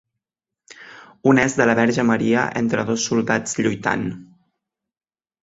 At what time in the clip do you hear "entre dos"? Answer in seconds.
2.63-3.05